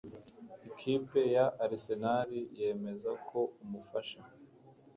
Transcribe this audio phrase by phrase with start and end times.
[0.69, 4.19] Ikipe ya Arsenal Yemeza ko Umufasha